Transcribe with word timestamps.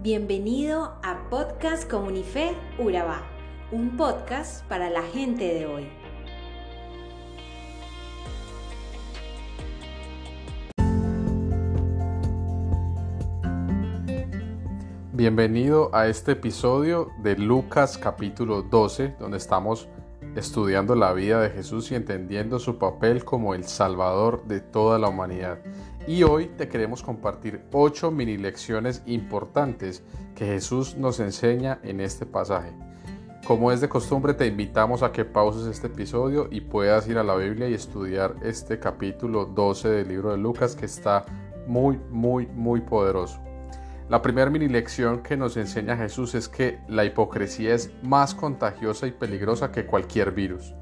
Bienvenido 0.00 0.94
a 1.02 1.28
Podcast 1.28 1.90
Comunife 1.90 2.54
Urabá, 2.78 3.26
un 3.72 3.96
podcast 3.96 4.64
para 4.68 4.88
la 4.90 5.02
gente 5.02 5.42
de 5.42 5.66
hoy. 5.66 5.88
Bienvenido 15.12 15.92
a 15.92 16.06
este 16.06 16.30
episodio 16.30 17.08
de 17.24 17.36
Lucas 17.36 17.98
capítulo 17.98 18.62
12, 18.62 19.16
donde 19.18 19.38
estamos 19.38 19.88
estudiando 20.38 20.94
la 20.94 21.12
vida 21.12 21.40
de 21.40 21.50
Jesús 21.50 21.90
y 21.90 21.96
entendiendo 21.96 22.58
su 22.58 22.78
papel 22.78 23.24
como 23.24 23.54
el 23.54 23.64
Salvador 23.64 24.44
de 24.44 24.60
toda 24.60 24.98
la 24.98 25.08
humanidad. 25.08 25.58
Y 26.06 26.22
hoy 26.22 26.46
te 26.56 26.68
queremos 26.68 27.02
compartir 27.02 27.62
ocho 27.72 28.10
mini 28.10 28.38
lecciones 28.38 29.02
importantes 29.06 30.02
que 30.34 30.46
Jesús 30.46 30.96
nos 30.96 31.20
enseña 31.20 31.80
en 31.82 32.00
este 32.00 32.24
pasaje. 32.24 32.72
Como 33.46 33.72
es 33.72 33.80
de 33.80 33.88
costumbre, 33.88 34.34
te 34.34 34.46
invitamos 34.46 35.02
a 35.02 35.10
que 35.10 35.24
pauses 35.24 35.66
este 35.66 35.88
episodio 35.88 36.48
y 36.50 36.60
puedas 36.60 37.08
ir 37.08 37.18
a 37.18 37.24
la 37.24 37.34
Biblia 37.34 37.68
y 37.68 37.74
estudiar 37.74 38.36
este 38.42 38.78
capítulo 38.78 39.44
12 39.46 39.88
del 39.88 40.08
libro 40.08 40.30
de 40.30 40.38
Lucas 40.38 40.76
que 40.76 40.86
está 40.86 41.24
muy, 41.66 41.98
muy, 42.10 42.46
muy 42.46 42.80
poderoso. 42.80 43.47
La 44.08 44.22
primera 44.22 44.50
mini 44.50 44.68
lección 44.68 45.22
que 45.22 45.36
nos 45.36 45.58
enseña 45.58 45.94
Jesús 45.94 46.34
es 46.34 46.48
que 46.48 46.78
la 46.88 47.04
hipocresía 47.04 47.74
es 47.74 47.92
más 48.02 48.34
contagiosa 48.34 49.06
y 49.06 49.12
peligrosa 49.12 49.70
que 49.70 49.84
cualquier 49.84 50.32
virus. 50.32 50.74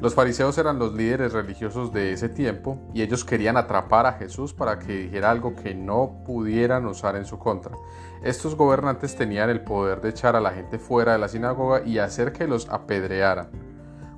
Los 0.00 0.14
fariseos 0.14 0.56
eran 0.56 0.78
los 0.78 0.94
líderes 0.94 1.34
religiosos 1.34 1.92
de 1.92 2.14
ese 2.14 2.30
tiempo 2.30 2.78
y 2.94 3.02
ellos 3.02 3.22
querían 3.22 3.58
atrapar 3.58 4.06
a 4.06 4.14
Jesús 4.14 4.54
para 4.54 4.78
que 4.78 4.96
dijera 4.96 5.30
algo 5.30 5.54
que 5.54 5.74
no 5.74 6.22
pudieran 6.24 6.86
usar 6.86 7.16
en 7.16 7.26
su 7.26 7.38
contra. 7.38 7.76
Estos 8.22 8.54
gobernantes 8.54 9.14
tenían 9.14 9.50
el 9.50 9.60
poder 9.60 10.00
de 10.00 10.08
echar 10.08 10.34
a 10.34 10.40
la 10.40 10.52
gente 10.52 10.78
fuera 10.78 11.12
de 11.12 11.18
la 11.18 11.28
sinagoga 11.28 11.84
y 11.84 11.98
hacer 11.98 12.32
que 12.32 12.48
los 12.48 12.70
apedrearan. 12.70 13.50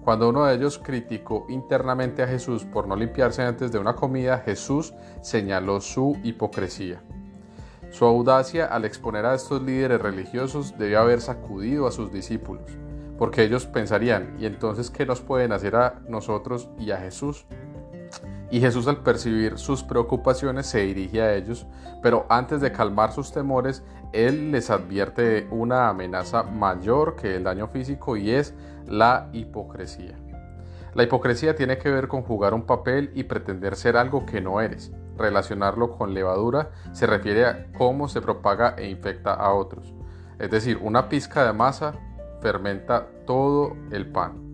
Cuando 0.05 0.29
uno 0.29 0.45
de 0.45 0.55
ellos 0.55 0.79
criticó 0.79 1.47
internamente 1.49 2.23
a 2.23 2.29
Jesús 2.29 2.65
por 2.65 2.87
no 2.87 2.95
limpiarse 2.95 3.43
antes 3.43 3.73
de 3.73 3.81
una 3.81 3.97
comida, 3.97 4.39
Jesús 4.39 4.95
señaló 5.21 5.81
su 5.81 6.17
hipocresía. 6.23 7.03
Su 7.97 8.05
audacia 8.05 8.67
al 8.67 8.85
exponer 8.85 9.25
a 9.25 9.35
estos 9.35 9.63
líderes 9.63 10.03
religiosos 10.03 10.77
debió 10.77 11.01
haber 11.01 11.23
sacudido 11.23 11.87
a 11.87 11.91
sus 11.91 12.13
discípulos, 12.13 12.71
porque 13.17 13.43
ellos 13.43 13.65
pensarían, 13.65 14.37
¿y 14.39 14.45
entonces 14.45 14.91
qué 14.91 15.07
nos 15.07 15.23
pueden 15.23 15.51
hacer 15.51 15.77
a 15.77 16.03
nosotros 16.07 16.69
y 16.79 16.91
a 16.91 16.99
Jesús? 16.99 17.47
Y 18.51 18.61
Jesús 18.61 18.87
al 18.87 19.03
percibir 19.03 19.57
sus 19.57 19.83
preocupaciones 19.83 20.67
se 20.67 20.81
dirige 20.81 21.23
a 21.23 21.35
ellos, 21.37 21.67
pero 22.03 22.27
antes 22.29 22.61
de 22.61 22.71
calmar 22.71 23.13
sus 23.13 23.33
temores, 23.33 23.83
Él 24.13 24.53
les 24.53 24.69
advierte 24.69 25.49
una 25.51 25.89
amenaza 25.89 26.43
mayor 26.43 27.17
que 27.17 27.35
el 27.35 27.45
daño 27.45 27.67
físico 27.67 28.19
y 28.19 28.31
es 28.31 28.53
la 28.87 29.31
hipocresía. 29.33 30.19
La 30.93 31.03
hipocresía 31.03 31.57
tiene 31.57 31.79
que 31.79 31.89
ver 31.89 32.09
con 32.09 32.21
jugar 32.21 32.53
un 32.53 32.67
papel 32.67 33.11
y 33.15 33.23
pretender 33.23 33.75
ser 33.75 33.97
algo 33.97 34.27
que 34.27 34.43
no 34.43 34.61
eres 34.61 34.93
relacionarlo 35.17 35.97
con 35.97 36.15
levadura 36.15 36.71
se 36.93 37.07
refiere 37.07 37.47
a 37.47 37.67
cómo 37.77 38.09
se 38.09 38.21
propaga 38.21 38.75
e 38.77 38.89
infecta 38.89 39.35
a 39.35 39.53
otros. 39.53 39.95
Es 40.39 40.51
decir, 40.51 40.79
una 40.83 41.09
pizca 41.09 41.47
de 41.47 41.53
masa 41.53 41.95
fermenta 42.41 43.07
todo 43.27 43.77
el 43.91 44.07
pan. 44.07 44.45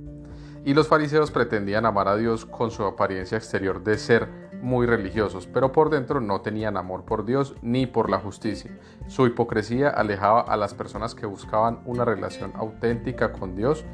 Y 0.65 0.75
los 0.75 0.87
fariseos 0.87 1.31
pretendían 1.31 1.87
amar 1.87 2.07
a 2.07 2.17
Dios 2.17 2.47
con 2.47 2.71
su 2.71 2.85
apariencia 2.85 3.37
exterior 3.37 3.83
de 3.83 3.99
ser 3.99 4.29
muy 4.63 4.87
religiosos, 4.87 5.49
pero 5.49 5.73
por 5.73 5.91
dentro 5.91 6.21
no 6.21 6.41
tenían 6.41 6.77
amor 6.77 7.05
por 7.05 7.25
Dios 7.25 7.57
ni 7.63 7.87
por 7.87 8.09
la 8.09 8.21
justicia. 8.21 8.71
Su 9.09 9.27
hipocresía 9.27 9.89
alejaba 9.89 10.43
a 10.43 10.57
las 10.57 10.73
personas 10.73 11.17
que 11.17 11.27
buscaban 11.27 11.81
una 11.85 12.05
relación 12.05 12.53
auténtica 12.55 13.33
con 13.33 13.57
Dios 13.57 13.85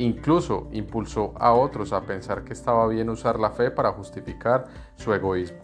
Incluso 0.00 0.66
impulsó 0.72 1.34
a 1.38 1.52
otros 1.52 1.92
a 1.92 2.00
pensar 2.00 2.42
que 2.42 2.54
estaba 2.54 2.88
bien 2.88 3.10
usar 3.10 3.38
la 3.38 3.50
fe 3.50 3.70
para 3.70 3.92
justificar 3.92 4.64
su 4.96 5.12
egoísmo. 5.12 5.58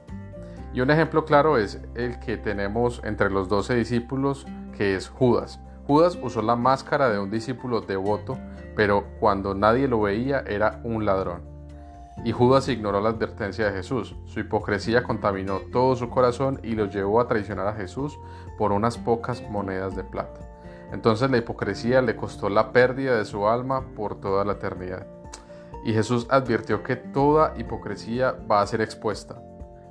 Y 0.76 0.82
un 0.82 0.90
ejemplo 0.90 1.24
claro 1.24 1.56
es 1.56 1.80
el 1.94 2.20
que 2.20 2.36
tenemos 2.36 3.00
entre 3.02 3.30
los 3.30 3.48
doce 3.48 3.74
discípulos, 3.74 4.46
que 4.76 4.94
es 4.94 5.08
Judas. 5.08 5.58
Judas 5.86 6.18
usó 6.22 6.42
la 6.42 6.54
máscara 6.54 7.08
de 7.08 7.18
un 7.18 7.30
discípulo 7.30 7.80
devoto, 7.80 8.36
pero 8.74 9.06
cuando 9.18 9.54
nadie 9.54 9.88
lo 9.88 10.02
veía 10.02 10.44
era 10.46 10.82
un 10.84 11.06
ladrón. 11.06 11.40
Y 12.26 12.32
Judas 12.32 12.68
ignoró 12.68 13.00
la 13.00 13.08
advertencia 13.08 13.64
de 13.64 13.72
Jesús. 13.72 14.16
Su 14.26 14.40
hipocresía 14.40 15.02
contaminó 15.02 15.60
todo 15.72 15.96
su 15.96 16.10
corazón 16.10 16.60
y 16.62 16.74
lo 16.74 16.84
llevó 16.90 17.22
a 17.22 17.26
traicionar 17.26 17.68
a 17.68 17.74
Jesús 17.74 18.18
por 18.58 18.72
unas 18.72 18.98
pocas 18.98 19.42
monedas 19.48 19.96
de 19.96 20.04
plata. 20.04 20.40
Entonces 20.92 21.30
la 21.30 21.38
hipocresía 21.38 22.02
le 22.02 22.16
costó 22.16 22.50
la 22.50 22.72
pérdida 22.72 23.16
de 23.16 23.24
su 23.24 23.48
alma 23.48 23.94
por 23.96 24.20
toda 24.20 24.44
la 24.44 24.52
eternidad. 24.52 25.06
Y 25.86 25.94
Jesús 25.94 26.26
advirtió 26.28 26.82
que 26.82 26.96
toda 26.96 27.54
hipocresía 27.56 28.32
va 28.32 28.60
a 28.60 28.66
ser 28.66 28.82
expuesta. 28.82 29.40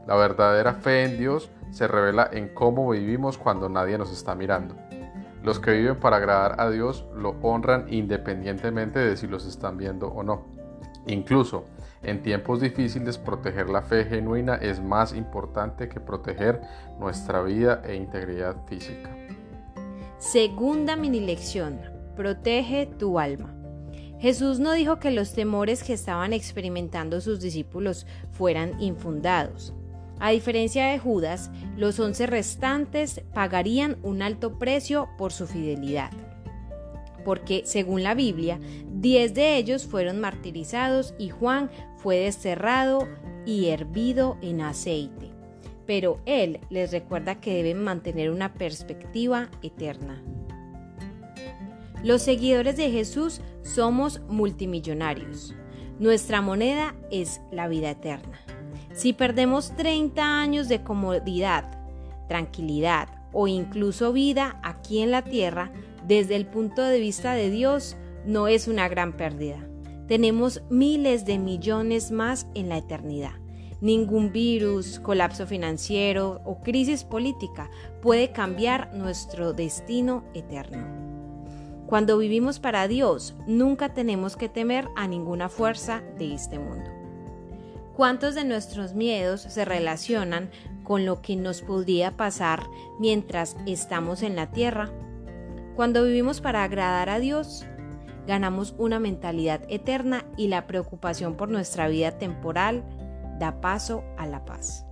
La 0.08 0.16
verdadera 0.16 0.74
fe 0.74 1.04
en 1.04 1.18
Dios 1.18 1.50
se 1.72 1.88
revela 1.88 2.30
en 2.32 2.50
cómo 2.50 2.90
vivimos 2.90 3.38
cuando 3.38 3.70
nadie 3.70 3.98
nos 3.98 4.12
está 4.12 4.36
mirando. 4.36 4.76
Los 5.44 5.60
que 5.60 5.72
viven 5.72 6.00
para 6.00 6.18
agradar 6.18 6.60
a 6.60 6.70
Dios 6.70 7.06
lo 7.16 7.36
honran 7.42 7.86
independientemente 7.92 9.00
de 9.00 9.18
si 9.18 9.28
los 9.28 9.46
están 9.46 9.78
viendo 9.78 10.08
o 10.08 10.24
no. 10.24 10.46
Incluso 11.08 11.66
en 12.02 12.22
tiempos 12.22 12.62
difíciles 12.62 13.18
proteger 13.18 13.70
la 13.70 13.82
fe 13.82 14.06
genuina 14.06 14.56
es 14.56 14.82
más 14.82 15.14
importante 15.14 15.88
que 15.90 16.00
proteger 16.00 16.62
nuestra 17.00 17.42
vida 17.42 17.82
e 17.86 17.96
integridad 17.96 18.56
física. 18.68 19.16
Segunda 20.18 20.96
mini 20.96 21.20
lección. 21.20 21.80
Protege 22.16 22.86
tu 22.86 23.20
alma. 23.20 23.54
Jesús 24.20 24.60
no 24.60 24.72
dijo 24.72 24.98
que 24.98 25.12
los 25.12 25.34
temores 25.34 25.84
que 25.84 25.94
estaban 25.94 26.34
experimentando 26.34 27.22
sus 27.22 27.40
discípulos 27.40 28.08
fueran 28.32 28.82
infundados. 28.82 29.74
A 30.20 30.32
diferencia 30.32 30.88
de 30.88 31.00
Judas, 31.00 31.52
los 31.76 32.00
once 32.00 32.26
restantes 32.26 33.22
pagarían 33.34 33.98
un 34.02 34.22
alto 34.22 34.58
precio 34.58 35.10
por 35.18 35.34
su 35.34 35.46
fidelidad, 35.46 36.12
porque 37.26 37.64
según 37.66 38.04
la 38.04 38.14
Biblia, 38.14 38.60
diez 38.92 39.34
de 39.34 39.58
ellos 39.58 39.86
fueron 39.86 40.22
martirizados 40.22 41.14
y 41.18 41.30
Juan 41.30 41.70
fue 41.98 42.18
desterrado 42.18 43.08
y 43.46 43.68
hervido 43.68 44.38
en 44.42 44.62
aceite. 44.62 45.32
Pero 45.86 46.20
él 46.26 46.60
les 46.70 46.92
recuerda 46.92 47.40
que 47.42 47.54
deben 47.54 47.84
mantener 47.84 48.32
una 48.32 48.54
perspectiva 48.54 49.50
eterna. 49.62 50.24
Los 52.04 52.22
seguidores 52.22 52.78
de 52.78 52.90
Jesús 52.92 53.42
somos 53.64 54.22
multimillonarios. 54.28 55.56
Nuestra 56.00 56.42
moneda 56.42 56.96
es 57.12 57.42
la 57.52 57.68
vida 57.68 57.92
eterna. 57.92 58.40
Si 58.96 59.12
perdemos 59.12 59.76
30 59.76 60.40
años 60.40 60.70
de 60.70 60.82
comodidad, 60.82 61.66
tranquilidad 62.30 63.10
o 63.34 63.46
incluso 63.50 64.14
vida 64.14 64.58
aquí 64.64 65.02
en 65.02 65.12
la 65.12 65.22
tierra, 65.22 65.70
desde 66.08 66.38
el 66.38 66.46
punto 66.46 66.82
de 66.82 67.02
vista 67.02 67.34
de 67.34 67.50
Dios, 67.50 67.98
no 68.26 68.48
es 68.48 68.70
una 68.70 68.88
gran 68.88 69.18
pérdida. 69.18 69.68
Tenemos 70.08 70.62
miles 70.70 71.26
de 71.26 71.40
millones 71.40 72.12
más 72.12 72.48
en 72.56 72.70
la 72.70 72.78
eternidad. 72.78 73.34
Ningún 73.82 74.32
virus, 74.32 75.02
colapso 75.02 75.46
financiero 75.46 76.42
o 76.46 76.62
crisis 76.62 77.04
política 77.04 77.70
puede 78.02 78.32
cambiar 78.32 78.94
nuestro 78.94 79.52
destino 79.52 80.24
eterno. 80.34 80.88
Cuando 81.86 82.18
vivimos 82.18 82.60
para 82.62 82.88
Dios, 82.88 83.36
nunca 83.46 83.94
tenemos 83.94 84.38
que 84.38 84.48
temer 84.48 84.88
a 84.96 85.06
ninguna 85.06 85.50
fuerza 85.50 86.02
de 86.18 86.34
este 86.34 86.60
mundo. 86.60 86.95
¿Cuántos 87.96 88.36
de 88.36 88.44
nuestros 88.44 88.94
miedos 88.94 89.40
se 89.40 89.64
relacionan 89.64 90.50
con 90.84 91.06
lo 91.06 91.22
que 91.22 91.38
nos 91.38 91.62
podría 91.62 92.18
pasar 92.18 92.64
mientras 93.00 93.56
estamos 93.66 94.22
en 94.22 94.36
la 94.36 94.52
tierra? 94.52 94.90
Cuando 95.78 96.04
vivimos 96.04 96.42
para 96.42 96.66
agradar 96.66 97.08
a 97.10 97.20
Dios, 97.20 97.66
ganamos 98.28 98.76
una 98.78 99.00
mentalidad 99.00 99.62
eterna 99.70 100.26
y 100.36 100.50
la 100.50 100.68
preocupación 100.68 101.36
por 101.36 101.48
nuestra 101.48 101.88
vida 101.88 102.12
temporal 102.18 102.84
da 103.40 103.62
paso 103.62 104.04
a 104.18 104.28
la 104.28 104.44
paz. 104.44 104.86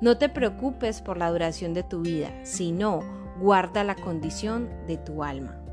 No 0.00 0.16
te 0.16 0.30
preocupes 0.30 1.02
por 1.02 1.18
la 1.18 1.30
duración 1.30 1.74
de 1.74 1.82
tu 1.82 2.00
vida, 2.00 2.32
sino 2.44 3.00
guarda 3.40 3.84
la 3.84 3.94
condición 3.94 4.70
de 4.86 4.96
tu 4.96 5.22
alma. 5.22 5.65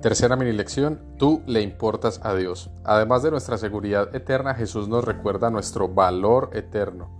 Tercera 0.00 0.36
mini 0.36 0.52
lección, 0.52 1.00
tú 1.18 1.42
le 1.46 1.60
importas 1.60 2.20
a 2.22 2.32
Dios. 2.36 2.70
Además 2.84 3.24
de 3.24 3.32
nuestra 3.32 3.58
seguridad 3.58 4.14
eterna, 4.14 4.54
Jesús 4.54 4.86
nos 4.86 5.04
recuerda 5.04 5.50
nuestro 5.50 5.88
valor 5.88 6.50
eterno. 6.52 7.10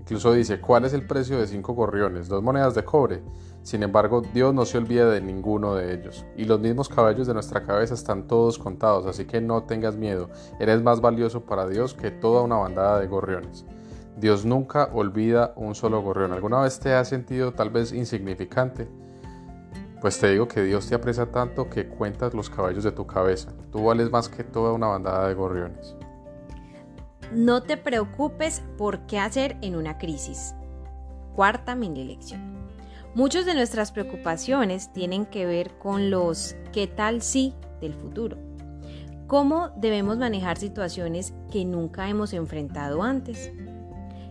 Incluso 0.00 0.34
dice, 0.34 0.60
¿cuál 0.60 0.84
es 0.84 0.92
el 0.92 1.06
precio 1.06 1.38
de 1.38 1.46
cinco 1.46 1.72
gorriones? 1.72 2.28
Dos 2.28 2.42
monedas 2.42 2.74
de 2.74 2.84
cobre. 2.84 3.22
Sin 3.62 3.82
embargo, 3.82 4.20
Dios 4.34 4.52
no 4.52 4.66
se 4.66 4.76
olvida 4.76 5.08
de 5.08 5.22
ninguno 5.22 5.74
de 5.74 5.94
ellos. 5.94 6.26
Y 6.36 6.44
los 6.44 6.60
mismos 6.60 6.90
cabellos 6.90 7.26
de 7.26 7.32
nuestra 7.32 7.62
cabeza 7.62 7.94
están 7.94 8.26
todos 8.26 8.58
contados, 8.58 9.06
así 9.06 9.24
que 9.24 9.40
no 9.40 9.62
tengas 9.62 9.96
miedo. 9.96 10.28
Eres 10.60 10.82
más 10.82 11.00
valioso 11.00 11.46
para 11.46 11.66
Dios 11.66 11.94
que 11.94 12.10
toda 12.10 12.42
una 12.42 12.56
bandada 12.56 13.00
de 13.00 13.06
gorriones. 13.06 13.64
Dios 14.14 14.44
nunca 14.44 14.90
olvida 14.92 15.54
un 15.56 15.74
solo 15.74 16.02
gorrión. 16.02 16.34
¿Alguna 16.34 16.60
vez 16.60 16.80
te 16.80 16.92
has 16.92 17.08
sentido 17.08 17.54
tal 17.54 17.70
vez 17.70 17.92
insignificante? 17.94 18.88
Pues 20.00 20.18
te 20.18 20.30
digo 20.30 20.46
que 20.46 20.62
Dios 20.62 20.88
te 20.88 20.94
aprecia 20.94 21.26
tanto 21.26 21.70
que 21.70 21.88
cuentas 21.88 22.34
los 22.34 22.50
cabellos 22.50 22.84
de 22.84 22.92
tu 22.92 23.06
cabeza. 23.06 23.52
Tú 23.72 23.84
vales 23.84 24.10
más 24.10 24.28
que 24.28 24.44
toda 24.44 24.72
una 24.72 24.88
bandada 24.88 25.28
de 25.28 25.34
gorriones. 25.34 25.96
No 27.32 27.62
te 27.62 27.76
preocupes 27.76 28.62
por 28.76 29.06
qué 29.06 29.18
hacer 29.18 29.56
en 29.62 29.74
una 29.74 29.98
crisis. 29.98 30.54
Cuarta 31.34 31.74
mini 31.74 32.04
lección. 32.04 32.56
Muchas 33.14 33.46
de 33.46 33.54
nuestras 33.54 33.92
preocupaciones 33.92 34.92
tienen 34.92 35.24
que 35.24 35.46
ver 35.46 35.78
con 35.78 36.10
los 36.10 36.54
qué 36.72 36.86
tal 36.86 37.22
si 37.22 37.54
del 37.80 37.94
futuro. 37.94 38.36
¿Cómo 39.26 39.70
debemos 39.76 40.18
manejar 40.18 40.58
situaciones 40.58 41.34
que 41.50 41.64
nunca 41.64 42.08
hemos 42.08 42.32
enfrentado 42.32 43.02
antes? 43.02 43.50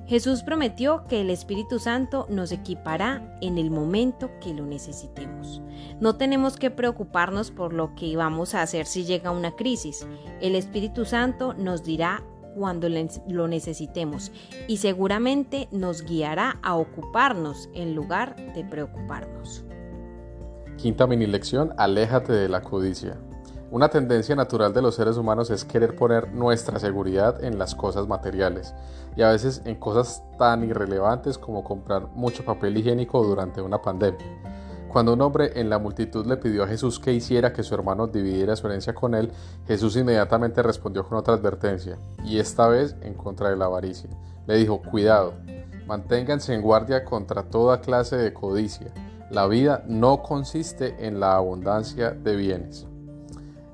Jesús 0.07 0.43
prometió 0.43 1.05
que 1.07 1.21
el 1.21 1.31
Espíritu 1.31 1.79
Santo 1.79 2.27
nos 2.29 2.51
equipará 2.51 3.37
en 3.41 3.57
el 3.57 3.71
momento 3.71 4.29
que 4.39 4.53
lo 4.53 4.65
necesitemos. 4.65 5.61
No 5.99 6.15
tenemos 6.15 6.57
que 6.57 6.69
preocuparnos 6.69 7.49
por 7.49 7.73
lo 7.73 7.95
que 7.95 8.15
vamos 8.15 8.53
a 8.53 8.61
hacer 8.61 8.85
si 8.85 9.03
llega 9.03 9.31
una 9.31 9.55
crisis. 9.55 10.07
El 10.41 10.55
Espíritu 10.55 11.05
Santo 11.05 11.55
nos 11.55 11.83
dirá 11.83 12.23
cuando 12.55 12.87
lo 13.27 13.47
necesitemos 13.47 14.31
y 14.67 14.77
seguramente 14.77 15.67
nos 15.71 16.03
guiará 16.03 16.59
a 16.61 16.75
ocuparnos 16.75 17.69
en 17.73 17.95
lugar 17.95 18.35
de 18.53 18.63
preocuparnos. 18.63 19.65
Quinta 20.77 21.07
mini 21.07 21.25
lección, 21.25 21.73
aléjate 21.77 22.31
de 22.31 22.47
la 22.47 22.61
codicia. 22.61 23.17
Una 23.75 23.89
tendencia 23.89 24.37
natural 24.37 24.73
de 24.73 24.81
los 24.81 24.95
seres 24.95 25.17
humanos 25.17 25.49
es 25.49 25.65
querer 25.65 25.97
poner 25.97 26.31
nuestra 26.31 26.79
seguridad 26.79 27.43
en 27.43 27.59
las 27.59 27.75
cosas 27.75 28.07
materiales 28.07 28.73
y 29.17 29.21
a 29.21 29.31
veces 29.31 29.61
en 29.65 29.75
cosas 29.75 30.23
tan 30.39 30.63
irrelevantes 30.63 31.37
como 31.37 31.61
comprar 31.61 32.07
mucho 32.13 32.45
papel 32.45 32.77
higiénico 32.77 33.21
durante 33.21 33.61
una 33.61 33.81
pandemia. 33.81 34.25
Cuando 34.87 35.11
un 35.11 35.19
hombre 35.19 35.59
en 35.59 35.69
la 35.69 35.77
multitud 35.77 36.25
le 36.25 36.37
pidió 36.37 36.63
a 36.63 36.67
Jesús 36.69 36.99
que 36.99 37.11
hiciera 37.11 37.51
que 37.51 37.63
su 37.63 37.75
hermano 37.75 38.07
dividiera 38.07 38.55
su 38.55 38.65
herencia 38.65 38.95
con 38.95 39.13
él, 39.13 39.29
Jesús 39.67 39.97
inmediatamente 39.97 40.63
respondió 40.63 41.03
con 41.03 41.17
otra 41.17 41.33
advertencia, 41.33 41.97
y 42.23 42.39
esta 42.39 42.69
vez 42.69 42.95
en 43.01 43.13
contra 43.13 43.49
de 43.49 43.57
la 43.57 43.65
avaricia. 43.65 44.09
Le 44.47 44.55
dijo, 44.55 44.81
cuidado, 44.81 45.33
manténganse 45.85 46.53
en 46.53 46.61
guardia 46.61 47.03
contra 47.03 47.43
toda 47.43 47.81
clase 47.81 48.15
de 48.15 48.31
codicia. 48.31 48.93
La 49.31 49.47
vida 49.47 49.83
no 49.85 50.23
consiste 50.23 51.05
en 51.05 51.19
la 51.19 51.35
abundancia 51.35 52.11
de 52.11 52.37
bienes. 52.37 52.87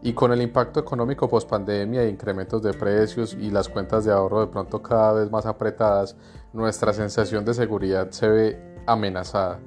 Y 0.04 0.14
con 0.14 0.32
el 0.32 0.42
impacto 0.42 0.80
económico 0.80 1.30
post 1.30 1.48
pandemia 1.48 2.08
incrementos 2.08 2.64
de 2.64 2.74
precios 2.74 3.36
y 3.40 3.52
las 3.52 3.70
cuentas 3.70 4.04
de 4.04 4.12
ahorro 4.12 4.42
de 4.42 4.48
pronto 4.48 4.82
cada 4.82 5.14
vez 5.14 5.30
más 5.30 5.46
apretadas, 5.46 6.16
nuestra 6.54 6.92
sensación 6.92 7.46
de 7.46 7.54
seguridad 7.54 8.10
se 8.10 8.28
ve 8.28 8.76
amenazada. 8.88 9.60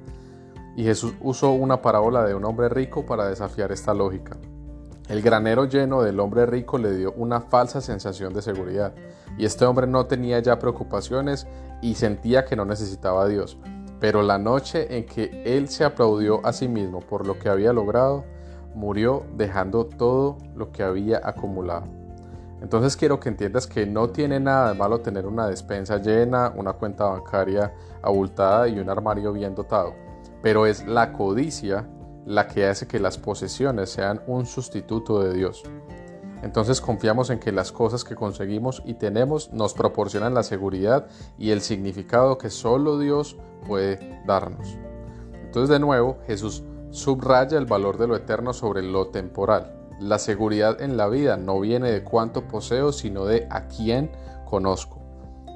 Y 0.75 0.83
Jesús 0.83 1.13
usó 1.21 1.51
una 1.51 1.81
parábola 1.81 2.25
de 2.25 2.35
un 2.35 2.43
hombre 2.43 2.67
rico 2.67 3.05
para 3.05 3.27
desafiar 3.27 3.71
esta 3.71 3.93
lógica. 3.93 4.37
El 5.07 5.21
granero 5.21 5.65
lleno 5.65 6.01
del 6.01 6.19
hombre 6.19 6.45
rico 6.45 6.77
le 6.77 6.91
dio 6.97 7.13
una 7.13 7.39
falsa 7.39 7.79
sensación 7.79 8.33
de 8.33 8.41
seguridad, 8.41 8.93
y 9.37 9.45
este 9.45 9.65
hombre 9.65 9.87
no 9.87 10.05
tenía 10.07 10.39
ya 10.39 10.59
preocupaciones 10.59 11.47
y 11.81 11.95
sentía 11.95 12.43
que 12.43 12.55
no 12.55 12.65
necesitaba 12.65 13.23
a 13.23 13.27
Dios. 13.27 13.57
Pero 13.99 14.21
la 14.21 14.37
noche 14.37 14.97
en 14.97 15.05
que 15.05 15.43
él 15.45 15.69
se 15.69 15.85
aplaudió 15.85 16.45
a 16.45 16.51
sí 16.51 16.67
mismo 16.67 16.99
por 16.99 17.25
lo 17.25 17.39
que 17.39 17.49
había 17.49 17.71
logrado, 17.71 18.25
murió 18.75 19.25
dejando 19.35 19.85
todo 19.85 20.37
lo 20.55 20.71
que 20.71 20.83
había 20.83 21.21
acumulado. 21.23 21.87
Entonces 22.61 22.95
quiero 22.95 23.19
que 23.19 23.29
entiendas 23.29 23.67
que 23.67 23.85
no 23.85 24.09
tiene 24.09 24.39
nada 24.39 24.69
de 24.69 24.75
malo 24.77 24.99
tener 24.99 25.25
una 25.25 25.47
despensa 25.47 25.97
llena, 25.97 26.53
una 26.55 26.73
cuenta 26.73 27.05
bancaria 27.05 27.73
abultada 28.01 28.67
y 28.67 28.79
un 28.79 28.89
armario 28.89 29.33
bien 29.33 29.55
dotado 29.55 30.05
pero 30.45 30.67
es 30.67 30.85
la 30.85 31.11
codicia 31.11 31.89
la 32.23 32.47
que 32.47 32.67
hace 32.67 32.87
que 32.87 32.99
las 32.99 33.17
posesiones 33.17 33.89
sean 33.89 34.21
un 34.27 34.45
sustituto 34.45 35.19
de 35.23 35.33
Dios. 35.33 35.63
Entonces 36.43 36.81
confiamos 36.81 37.31
en 37.31 37.39
que 37.39 37.51
las 37.51 37.71
cosas 37.71 38.03
que 38.03 38.13
conseguimos 38.13 38.83
y 38.85 38.93
tenemos 38.93 39.51
nos 39.53 39.73
proporcionan 39.73 40.35
la 40.35 40.43
seguridad 40.43 41.07
y 41.39 41.49
el 41.49 41.61
significado 41.61 42.37
que 42.37 42.51
solo 42.51 42.99
Dios 42.99 43.37
puede 43.67 44.21
darnos. 44.27 44.77
Entonces 45.43 45.69
de 45.69 45.79
nuevo 45.79 46.19
Jesús 46.27 46.63
subraya 46.95 47.57
el 47.57 47.65
valor 47.65 47.97
de 47.97 48.07
lo 48.07 48.15
eterno 48.15 48.53
sobre 48.53 48.81
lo 48.81 49.07
temporal. 49.07 49.73
La 49.99 50.17
seguridad 50.17 50.81
en 50.81 50.95
la 50.95 51.07
vida 51.07 51.35
no 51.35 51.59
viene 51.59 51.91
de 51.91 52.03
cuánto 52.03 52.47
poseo, 52.47 52.93
sino 52.93 53.25
de 53.25 53.47
a 53.49 53.67
quién 53.67 54.11
conozco. 54.45 55.01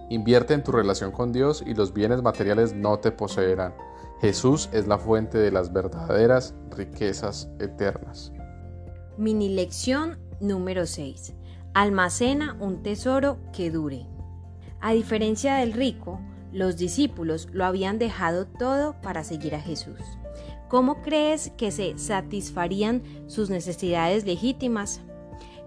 Invierte 0.09 0.53
en 0.53 0.63
tu 0.63 0.71
relación 0.71 1.11
con 1.11 1.31
Dios 1.31 1.63
y 1.65 1.75
los 1.75 1.93
bienes 1.93 2.21
materiales 2.21 2.73
no 2.73 2.99
te 2.99 3.11
poseerán. 3.11 3.73
Jesús 4.19 4.69
es 4.73 4.87
la 4.87 4.97
fuente 4.97 5.37
de 5.37 5.51
las 5.51 5.71
verdaderas 5.71 6.55
riquezas 6.71 7.49
eternas. 7.59 8.33
Mini 9.17 9.49
lección 9.49 10.19
número 10.41 10.85
6. 10.85 11.35
Almacena 11.73 12.57
un 12.59 12.83
tesoro 12.83 13.37
que 13.53 13.71
dure. 13.71 14.07
A 14.81 14.91
diferencia 14.91 15.55
del 15.55 15.71
rico, 15.71 16.19
los 16.51 16.75
discípulos 16.75 17.47
lo 17.53 17.63
habían 17.63 17.97
dejado 17.97 18.45
todo 18.45 18.99
para 19.01 19.23
seguir 19.23 19.55
a 19.55 19.61
Jesús. 19.61 20.18
¿Cómo 20.69 21.01
crees 21.01 21.49
que 21.57 21.71
se 21.71 21.97
satisfarían 21.97 23.01
sus 23.25 23.49
necesidades 23.49 24.23
legítimas? 24.25 25.01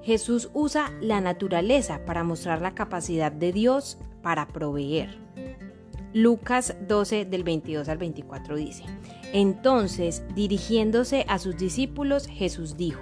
Jesús 0.02 0.48
usa 0.54 0.92
la 1.00 1.20
naturaleza 1.20 2.04
para 2.06 2.22
mostrar 2.22 2.62
la 2.62 2.76
capacidad 2.76 3.32
de 3.32 3.52
Dios 3.52 3.98
para 4.22 4.46
proveer. 4.46 5.18
Lucas 6.14 6.76
12 6.86 7.24
del 7.24 7.42
22 7.42 7.88
al 7.88 7.98
24 7.98 8.54
dice, 8.54 8.84
Entonces, 9.32 10.22
dirigiéndose 10.36 11.24
a 11.26 11.40
sus 11.40 11.56
discípulos, 11.56 12.28
Jesús 12.28 12.76
dijo, 12.76 13.00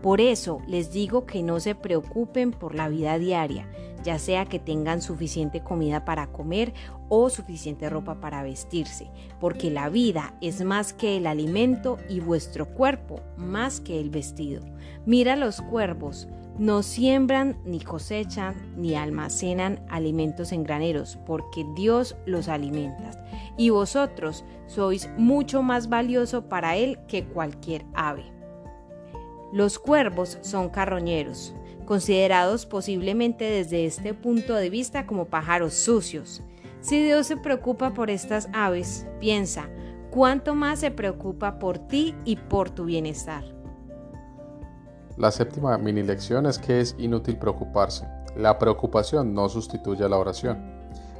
Por 0.00 0.22
eso 0.22 0.62
les 0.66 0.92
digo 0.92 1.26
que 1.26 1.42
no 1.42 1.60
se 1.60 1.74
preocupen 1.74 2.52
por 2.52 2.74
la 2.74 2.88
vida 2.88 3.18
diaria, 3.18 3.68
ya 4.04 4.18
sea 4.18 4.44
que 4.44 4.58
tengan 4.58 5.00
suficiente 5.02 5.62
comida 5.62 6.04
para 6.04 6.28
comer 6.28 6.72
o 7.08 7.30
suficiente 7.30 7.90
ropa 7.90 8.20
para 8.20 8.42
vestirse, 8.42 9.10
porque 9.40 9.70
la 9.70 9.88
vida 9.88 10.34
es 10.40 10.62
más 10.62 10.92
que 10.92 11.16
el 11.16 11.26
alimento 11.26 11.98
y 12.08 12.20
vuestro 12.20 12.66
cuerpo 12.66 13.20
más 13.36 13.80
que 13.80 13.98
el 13.98 14.10
vestido. 14.10 14.62
Mira 15.06 15.36
los 15.36 15.60
cuervos, 15.62 16.28
no 16.58 16.82
siembran 16.82 17.58
ni 17.64 17.80
cosechan 17.80 18.74
ni 18.76 18.94
almacenan 18.94 19.84
alimentos 19.88 20.52
en 20.52 20.62
graneros, 20.62 21.18
porque 21.26 21.66
Dios 21.74 22.16
los 22.26 22.48
alimenta. 22.48 23.24
Y 23.56 23.70
vosotros 23.70 24.44
sois 24.66 25.10
mucho 25.16 25.62
más 25.62 25.88
valioso 25.88 26.48
para 26.48 26.76
Él 26.76 26.98
que 27.08 27.24
cualquier 27.24 27.84
ave. 27.94 28.24
Los 29.52 29.78
cuervos 29.78 30.38
son 30.42 30.68
carroñeros, 30.68 31.54
considerados 31.84 32.66
posiblemente 32.66 33.44
desde 33.44 33.86
este 33.86 34.14
punto 34.14 34.54
de 34.54 34.70
vista 34.70 35.06
como 35.06 35.26
pájaros 35.26 35.74
sucios. 35.74 36.42
Si 36.80 37.02
Dios 37.02 37.26
se 37.26 37.36
preocupa 37.36 37.94
por 37.94 38.10
estas 38.10 38.48
aves, 38.52 39.06
piensa, 39.20 39.68
¿cuánto 40.10 40.54
más 40.54 40.80
se 40.80 40.90
preocupa 40.90 41.58
por 41.58 41.78
ti 41.78 42.14
y 42.24 42.36
por 42.36 42.70
tu 42.70 42.84
bienestar? 42.84 43.44
La 45.16 45.30
séptima 45.30 45.78
mini 45.78 46.02
lección 46.02 46.46
es 46.46 46.58
que 46.58 46.80
es 46.80 46.96
inútil 46.98 47.38
preocuparse. 47.38 48.06
La 48.36 48.58
preocupación 48.58 49.32
no 49.32 49.48
sustituye 49.48 50.04
a 50.04 50.08
la 50.08 50.18
oración. 50.18 50.74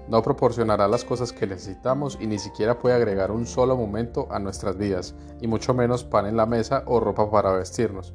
No 0.08 0.20
proporcionará 0.20 0.86
las 0.88 1.04
cosas 1.04 1.32
que 1.32 1.46
necesitamos 1.46 2.18
y 2.20 2.26
ni 2.26 2.38
siquiera 2.38 2.78
puede 2.78 2.96
agregar 2.96 3.30
un 3.30 3.46
solo 3.46 3.76
momento 3.76 4.26
a 4.30 4.38
nuestras 4.38 4.76
vidas, 4.76 5.14
y 5.40 5.46
mucho 5.46 5.72
menos 5.72 6.04
pan 6.04 6.26
en 6.26 6.36
la 6.36 6.44
mesa 6.44 6.82
o 6.86 7.00
ropa 7.00 7.30
para 7.30 7.52
vestirnos. 7.52 8.12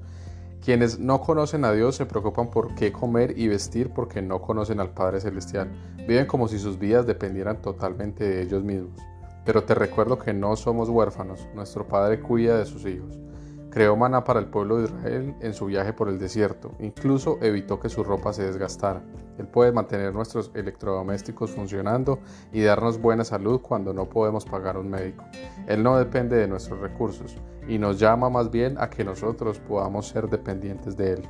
Quienes 0.64 1.00
no 1.00 1.22
conocen 1.22 1.64
a 1.64 1.72
Dios 1.72 1.96
se 1.96 2.06
preocupan 2.06 2.52
por 2.52 2.76
qué 2.76 2.92
comer 2.92 3.38
y 3.38 3.48
vestir 3.48 3.92
porque 3.92 4.22
no 4.22 4.42
conocen 4.42 4.80
al 4.80 4.92
Padre 4.92 5.22
Celestial. 5.22 5.72
Viven 6.08 6.26
como 6.26 6.48
si 6.48 6.60
sus 6.60 6.78
vidas 6.78 7.08
dependieran 7.08 7.62
totalmente 7.62 8.24
de 8.24 8.42
ellos 8.42 8.64
mismos. 8.64 9.00
Pero 9.46 9.64
te 9.64 9.74
recuerdo 9.74 10.20
que 10.20 10.34
no 10.34 10.56
somos 10.56 10.90
huérfanos, 10.90 11.48
nuestro 11.56 11.88
Padre 11.88 12.20
cuida 12.20 12.58
de 12.58 12.66
sus 12.66 12.86
hijos. 12.86 13.18
Creó 13.72 13.96
maná 13.96 14.24
para 14.24 14.40
el 14.40 14.48
pueblo 14.48 14.78
de 14.78 14.86
Israel 14.86 15.36
en 15.42 15.54
su 15.54 15.68
viaje 15.68 15.94
por 15.94 16.10
el 16.10 16.18
desierto. 16.18 16.72
Incluso 16.80 17.38
evitó 17.42 17.80
que 17.80 17.90
su 17.90 18.04
ropa 18.04 18.34
se 18.34 18.44
desgastara. 18.44 19.04
Él 19.38 19.48
puede 19.48 19.72
mantener 19.72 20.14
nuestros 20.14 20.52
electrodomésticos 20.56 21.52
funcionando 21.52 22.20
y 22.52 22.62
darnos 22.62 23.00
buena 23.00 23.24
salud 23.24 23.62
cuando 23.62 23.94
no 23.94 24.10
podemos 24.10 24.44
pagar 24.44 24.78
un 24.78 24.90
médico. 24.90 25.24
Él 25.68 25.84
no 25.84 25.98
depende 25.98 26.36
de 26.36 26.48
nuestros 26.48 26.80
recursos 26.80 27.38
y 27.68 27.78
nos 27.78 28.00
llama 28.00 28.30
más 28.30 28.50
bien 28.50 28.76
a 28.80 28.90
que 28.90 29.04
nosotros 29.04 29.60
podamos 29.60 30.08
ser 30.08 30.28
dependientes 30.30 30.98
de 30.98 31.14
Él. 31.14 31.22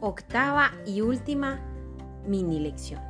Octava 0.00 0.72
y 0.84 1.00
última 1.00 1.60
mini 2.26 2.58
lección. 2.58 3.00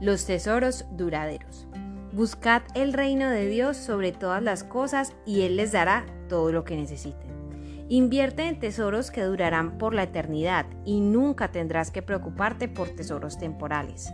Los 0.00 0.26
tesoros 0.26 0.84
duraderos. 0.92 1.66
Buscad 2.12 2.62
el 2.74 2.92
reino 2.92 3.28
de 3.28 3.46
Dios 3.46 3.76
sobre 3.76 4.12
todas 4.12 4.42
las 4.42 4.62
cosas 4.62 5.14
y 5.26 5.42
Él 5.42 5.56
les 5.56 5.72
dará 5.72 6.06
todo 6.28 6.52
lo 6.52 6.64
que 6.64 6.76
necesiten. 6.76 7.37
Invierte 7.90 8.46
en 8.46 8.60
tesoros 8.60 9.10
que 9.10 9.22
durarán 9.22 9.78
por 9.78 9.94
la 9.94 10.02
eternidad 10.02 10.66
y 10.84 11.00
nunca 11.00 11.50
tendrás 11.50 11.90
que 11.90 12.02
preocuparte 12.02 12.68
por 12.68 12.90
tesoros 12.90 13.38
temporales. 13.38 14.12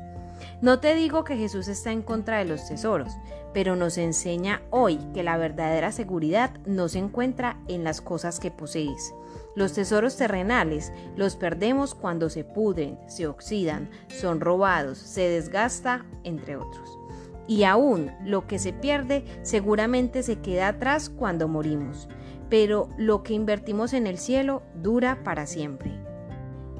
No 0.61 0.79
te 0.79 0.95
digo 0.95 1.25
que 1.25 1.37
Jesús 1.37 1.67
está 1.67 1.91
en 1.91 2.03
contra 2.03 2.39
de 2.39 2.45
los 2.45 2.69
tesoros, 2.69 3.13
pero 3.53 3.75
nos 3.75 3.99
enseña 3.99 4.63
hoy 4.71 4.99
que 5.13 5.25
la 5.25 5.37
verdadera 5.37 5.91
seguridad 5.91 6.53
no 6.67 6.89
se 6.89 6.99
encuentra 6.99 7.59
en 7.67 7.83
las 7.83 8.01
cosas 8.01 8.39
que 8.39 8.53
posees. 8.53 9.13
Los 9.57 9.73
tesoros 9.73 10.17
terrenales 10.17 10.93
los 11.17 11.35
perdemos 11.35 11.97
cuando 11.97 12.31
se 12.31 12.45
pudren, 12.45 12.99
se 13.09 13.27
oxidan, 13.27 13.91
son 14.09 14.41
robados, 14.41 14.99
se 14.99 15.29
desgasta, 15.29 16.05
entre 16.23 16.57
otros. 16.57 16.99
Y 17.47 17.65
aún 17.65 18.11
lo 18.25 18.47
que 18.47 18.59
se 18.59 18.73
pierde 18.73 19.25
seguramente 19.43 20.23
se 20.23 20.37
queda 20.41 20.69
atrás 20.69 21.11
cuando 21.11 21.47
morimos, 21.47 22.09
pero 22.49 22.89
lo 22.97 23.23
que 23.23 23.35
invertimos 23.35 23.93
en 23.93 24.07
el 24.07 24.19
cielo 24.19 24.63
dura 24.75 25.23
para 25.25 25.47
siempre. 25.47 25.93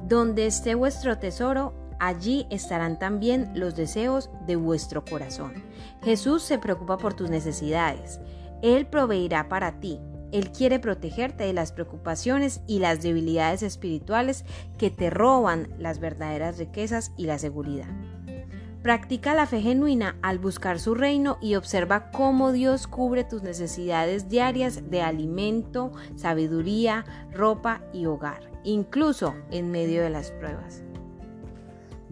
Donde 0.07 0.45
esté 0.45 0.75
vuestro 0.75 1.17
tesoro, 1.17 1.73
allí 1.99 2.45
estarán 2.49 2.99
también 2.99 3.51
los 3.55 3.75
deseos 3.75 4.29
de 4.45 4.55
vuestro 4.55 5.03
corazón. 5.03 5.53
Jesús 6.03 6.43
se 6.43 6.59
preocupa 6.59 6.97
por 6.97 7.13
tus 7.13 7.29
necesidades. 7.29 8.19
Él 8.61 8.85
proveerá 8.85 9.49
para 9.49 9.79
ti. 9.79 9.99
Él 10.31 10.51
quiere 10.51 10.79
protegerte 10.79 11.45
de 11.45 11.53
las 11.53 11.71
preocupaciones 11.71 12.61
y 12.67 12.79
las 12.79 13.01
debilidades 13.01 13.63
espirituales 13.63 14.43
que 14.77 14.89
te 14.89 15.09
roban 15.09 15.69
las 15.77 15.99
verdaderas 15.99 16.57
riquezas 16.57 17.11
y 17.17 17.25
la 17.25 17.39
seguridad. 17.39 17.87
Practica 18.85 19.33
la 19.33 19.47
fe 19.47 19.61
genuina 19.61 20.15
al 20.21 20.37
buscar 20.37 20.79
su 20.79 20.93
reino 20.93 21.39
y 21.41 21.55
observa 21.55 22.11
cómo 22.11 22.51
Dios 22.51 22.85
cubre 22.85 23.23
tus 23.23 23.41
necesidades 23.41 24.29
diarias 24.29 24.91
de 24.91 25.01
alimento, 25.01 25.91
sabiduría, 26.13 27.03
ropa 27.31 27.81
y 27.93 28.05
hogar, 28.05 28.51
incluso 28.63 29.33
en 29.49 29.71
medio 29.71 30.03
de 30.03 30.11
las 30.11 30.29
pruebas. 30.29 30.84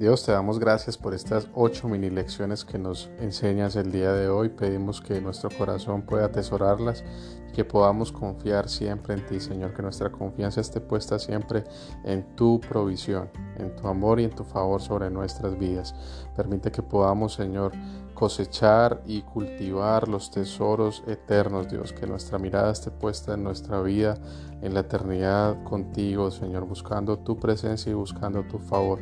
Dios, 0.03 0.25
te 0.25 0.33
damos 0.33 0.59
gracias 0.59 0.97
por 0.97 1.13
estas 1.13 1.47
ocho 1.53 1.87
mini 1.87 2.09
lecciones 2.09 2.65
que 2.65 2.77
nos 2.77 3.09
enseñas 3.21 3.77
el 3.77 3.89
día 3.89 4.11
de 4.11 4.27
hoy. 4.27 4.49
Pedimos 4.49 4.99
que 4.99 5.21
nuestro 5.21 5.49
corazón 5.49 6.01
pueda 6.01 6.25
atesorarlas 6.25 7.05
y 7.47 7.53
que 7.53 7.63
podamos 7.63 8.11
confiar 8.11 8.67
siempre 8.67 9.13
en 9.13 9.25
ti, 9.25 9.39
Señor, 9.39 9.73
que 9.73 9.81
nuestra 9.81 10.11
confianza 10.11 10.59
esté 10.59 10.81
puesta 10.81 11.19
siempre 11.19 11.63
en 12.03 12.35
tu 12.35 12.59
provisión, 12.59 13.29
en 13.57 13.73
tu 13.77 13.87
amor 13.87 14.19
y 14.19 14.25
en 14.25 14.31
tu 14.31 14.43
favor 14.43 14.81
sobre 14.81 15.09
nuestras 15.09 15.57
vidas. 15.57 15.95
Permite 16.35 16.69
que 16.69 16.81
podamos, 16.81 17.35
Señor, 17.35 17.71
cosechar 18.23 19.01
y 19.05 19.21
cultivar 19.21 20.07
los 20.07 20.31
tesoros 20.31 21.03
eternos, 21.07 21.67
Dios, 21.67 21.91
que 21.91 22.07
nuestra 22.07 22.39
mirada 22.39 22.71
esté 22.71 22.89
puesta 22.89 23.33
en 23.33 23.43
nuestra 23.43 23.81
vida, 23.81 24.15
en 24.61 24.73
la 24.73 24.79
eternidad 24.79 25.61
contigo, 25.65 26.31
Señor, 26.31 26.63
buscando 26.63 27.19
tu 27.19 27.37
presencia 27.37 27.91
y 27.91 27.95
buscando 27.95 28.43
tu 28.43 28.59
favor. 28.59 29.01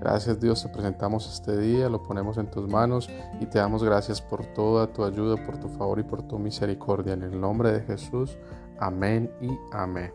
Gracias 0.00 0.40
Dios, 0.40 0.62
te 0.62 0.70
presentamos 0.70 1.30
este 1.30 1.58
día, 1.58 1.90
lo 1.90 2.02
ponemos 2.02 2.38
en 2.38 2.50
tus 2.50 2.66
manos 2.66 3.10
y 3.40 3.44
te 3.44 3.58
damos 3.58 3.84
gracias 3.84 4.22
por 4.22 4.46
toda 4.54 4.86
tu 4.86 5.04
ayuda, 5.04 5.36
por 5.44 5.58
tu 5.58 5.68
favor 5.68 5.98
y 5.98 6.04
por 6.04 6.22
tu 6.22 6.38
misericordia. 6.38 7.12
En 7.12 7.24
el 7.24 7.38
nombre 7.38 7.72
de 7.72 7.82
Jesús, 7.82 8.38
amén 8.80 9.30
y 9.42 9.50
amén. 9.72 10.14